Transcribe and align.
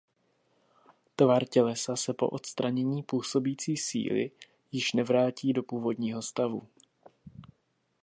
Tvar 1.15 1.45
tělesa 1.45 1.95
se 1.95 2.13
po 2.13 2.29
odstranění 2.29 3.03
působící 3.03 3.77
síly 3.77 4.31
již 4.71 4.93
nevrátí 4.93 5.53
do 5.53 5.63
původního 5.63 6.21
stavu. 6.21 6.67